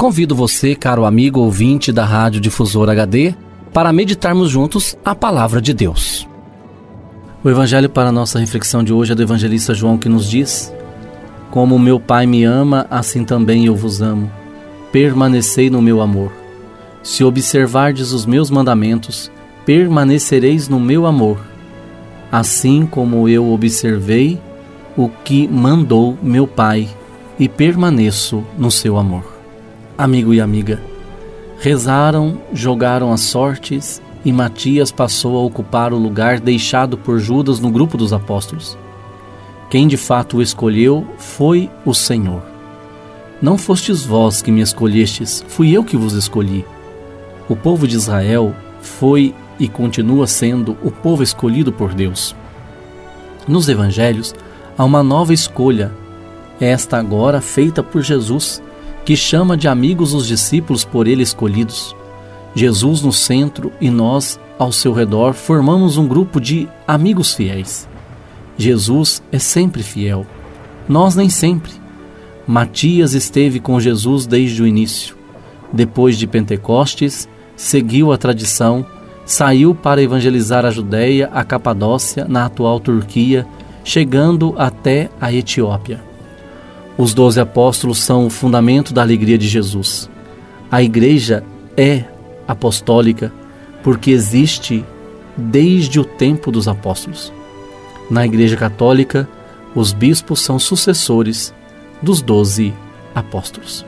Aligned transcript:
Convido 0.00 0.34
você, 0.34 0.74
caro 0.74 1.04
amigo 1.04 1.40
ouvinte 1.40 1.92
da 1.92 2.06
Rádio 2.06 2.40
Difusora 2.40 2.92
HD, 2.92 3.34
para 3.70 3.92
meditarmos 3.92 4.48
juntos 4.48 4.96
a 5.04 5.14
palavra 5.14 5.60
de 5.60 5.74
Deus. 5.74 6.26
O 7.44 7.50
evangelho 7.50 7.86
para 7.86 8.10
nossa 8.10 8.38
reflexão 8.38 8.82
de 8.82 8.94
hoje 8.94 9.12
é 9.12 9.14
do 9.14 9.20
evangelista 9.20 9.74
João 9.74 9.98
que 9.98 10.08
nos 10.08 10.26
diz: 10.26 10.72
Como 11.50 11.78
meu 11.78 12.00
Pai 12.00 12.24
me 12.24 12.44
ama, 12.44 12.86
assim 12.90 13.26
também 13.26 13.66
eu 13.66 13.76
vos 13.76 14.00
amo. 14.00 14.32
Permanecei 14.90 15.68
no 15.68 15.82
meu 15.82 16.00
amor. 16.00 16.32
Se 17.02 17.22
observardes 17.22 18.12
os 18.12 18.24
meus 18.24 18.50
mandamentos, 18.50 19.30
permanecereis 19.66 20.66
no 20.66 20.80
meu 20.80 21.04
amor, 21.04 21.38
assim 22.32 22.86
como 22.86 23.28
eu 23.28 23.52
observei 23.52 24.40
o 24.96 25.10
que 25.10 25.46
mandou 25.46 26.16
meu 26.22 26.46
Pai 26.46 26.88
e 27.38 27.50
permaneço 27.50 28.42
no 28.56 28.70
seu 28.70 28.96
amor 28.96 29.39
amigo 30.00 30.32
e 30.32 30.40
amiga. 30.40 30.80
Rezaram, 31.58 32.40
jogaram 32.54 33.12
as 33.12 33.20
sortes 33.20 34.00
e 34.24 34.32
Matias 34.32 34.90
passou 34.90 35.36
a 35.36 35.42
ocupar 35.42 35.92
o 35.92 35.98
lugar 35.98 36.40
deixado 36.40 36.96
por 36.96 37.18
Judas 37.18 37.60
no 37.60 37.70
grupo 37.70 37.98
dos 37.98 38.10
apóstolos. 38.10 38.78
Quem 39.68 39.86
de 39.86 39.98
fato 39.98 40.38
o 40.38 40.42
escolheu 40.42 41.06
foi 41.18 41.68
o 41.84 41.92
Senhor. 41.92 42.42
Não 43.42 43.58
fostes 43.58 44.02
vós 44.02 44.40
que 44.40 44.50
me 44.50 44.62
escolhestes, 44.62 45.44
fui 45.48 45.70
eu 45.70 45.84
que 45.84 45.98
vos 45.98 46.14
escolhi. 46.14 46.64
O 47.46 47.54
povo 47.54 47.86
de 47.86 47.94
Israel 47.94 48.54
foi 48.80 49.34
e 49.58 49.68
continua 49.68 50.26
sendo 50.26 50.78
o 50.82 50.90
povo 50.90 51.22
escolhido 51.22 51.70
por 51.70 51.92
Deus. 51.92 52.34
Nos 53.46 53.68
evangelhos 53.68 54.34
há 54.78 54.84
uma 54.84 55.02
nova 55.02 55.34
escolha, 55.34 55.92
esta 56.58 56.96
agora 56.96 57.42
feita 57.42 57.82
por 57.82 58.00
Jesus 58.00 58.62
que 59.10 59.16
chama 59.16 59.56
de 59.56 59.66
amigos 59.66 60.14
os 60.14 60.24
discípulos 60.24 60.84
por 60.84 61.08
ele 61.08 61.24
escolhidos. 61.24 61.96
Jesus 62.54 63.02
no 63.02 63.12
centro 63.12 63.72
e 63.80 63.90
nós 63.90 64.38
ao 64.56 64.70
seu 64.70 64.92
redor 64.92 65.32
formamos 65.32 65.96
um 65.96 66.06
grupo 66.06 66.40
de 66.40 66.68
amigos 66.86 67.34
fiéis. 67.34 67.88
Jesus 68.56 69.20
é 69.32 69.38
sempre 69.40 69.82
fiel, 69.82 70.24
nós 70.88 71.16
nem 71.16 71.28
sempre. 71.28 71.72
Matias 72.46 73.12
esteve 73.12 73.58
com 73.58 73.80
Jesus 73.80 74.26
desde 74.26 74.62
o 74.62 74.66
início. 74.68 75.16
Depois 75.72 76.16
de 76.16 76.28
Pentecostes, 76.28 77.28
seguiu 77.56 78.12
a 78.12 78.16
tradição, 78.16 78.86
saiu 79.26 79.74
para 79.74 80.00
evangelizar 80.00 80.64
a 80.64 80.70
Judéia, 80.70 81.28
a 81.32 81.42
Capadócia, 81.42 82.26
na 82.28 82.46
atual 82.46 82.78
Turquia, 82.78 83.44
chegando 83.82 84.54
até 84.56 85.10
a 85.20 85.32
Etiópia. 85.32 86.09
Os 87.00 87.14
doze 87.14 87.40
apóstolos 87.40 88.02
são 88.02 88.26
o 88.26 88.30
fundamento 88.30 88.92
da 88.92 89.00
alegria 89.00 89.38
de 89.38 89.48
Jesus. 89.48 90.10
A 90.70 90.82
igreja 90.82 91.42
é 91.74 92.04
apostólica 92.46 93.32
porque 93.82 94.10
existe 94.10 94.84
desde 95.34 95.98
o 95.98 96.04
tempo 96.04 96.52
dos 96.52 96.68
apóstolos. 96.68 97.32
Na 98.10 98.26
Igreja 98.26 98.54
Católica, 98.54 99.26
os 99.74 99.94
bispos 99.94 100.42
são 100.42 100.58
sucessores 100.58 101.54
dos 102.02 102.20
doze 102.20 102.74
apóstolos. 103.14 103.82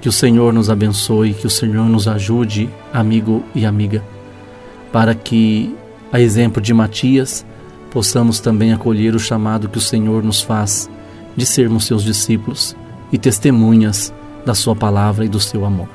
Que 0.00 0.08
o 0.08 0.12
Senhor 0.12 0.50
nos 0.54 0.70
abençoe, 0.70 1.34
que 1.34 1.46
o 1.46 1.50
Senhor 1.50 1.84
nos 1.90 2.08
ajude, 2.08 2.70
amigo 2.90 3.44
e 3.54 3.66
amiga, 3.66 4.02
para 4.90 5.14
que, 5.14 5.76
a 6.10 6.18
exemplo 6.18 6.62
de 6.62 6.72
Matias, 6.72 7.44
possamos 7.90 8.40
também 8.40 8.72
acolher 8.72 9.14
o 9.14 9.20
chamado 9.20 9.68
que 9.68 9.76
o 9.76 9.82
Senhor 9.82 10.22
nos 10.22 10.40
faz 10.40 10.88
de 11.38 11.46
sermos 11.46 11.86
seus 11.86 12.02
discípulos 12.02 12.76
e 13.12 13.16
testemunhas 13.16 14.12
da 14.44 14.54
sua 14.54 14.74
palavra 14.74 15.24
e 15.24 15.28
do 15.28 15.40
seu 15.40 15.64
amor. 15.64 15.88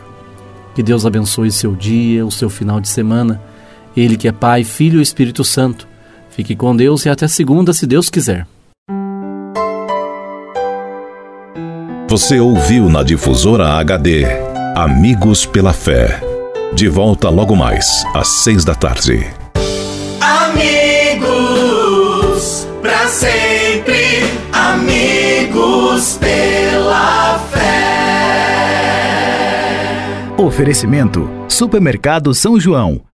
Que 0.74 0.82
Deus 0.82 1.06
abençoe 1.06 1.52
seu 1.52 1.76
dia, 1.76 2.26
o 2.26 2.32
seu 2.32 2.50
final 2.50 2.80
de 2.80 2.88
semana. 2.88 3.42
Ele 3.96 4.18
que 4.18 4.28
é 4.28 4.32
Pai, 4.32 4.64
Filho 4.64 5.00
e 5.00 5.04
Espírito 5.04 5.44
Santo. 5.44 5.88
Fique 6.32 6.56
com 6.56 6.76
Deus 6.76 7.06
e 7.06 7.10
até 7.10 7.28
segunda, 7.28 7.74
se 7.74 7.86
Deus 7.86 8.10
quiser. 8.10 8.48
Você 12.10 12.40
ouviu 12.40 12.90
na 12.90 13.04
difusora 13.04 13.68
HD 13.74 14.26
Amigos 14.76 15.46
pela 15.46 15.74
Fé. 15.74 16.22
De 16.74 16.88
volta 16.88 17.30
logo 17.30 17.56
mais, 17.56 18.04
às 18.16 18.28
seis 18.28 18.66
da 18.66 18.74
tarde. 18.74 19.43
Oferecimento: 30.54 31.28
Supermercado 31.50 32.32
São 32.32 32.60
João. 32.60 33.04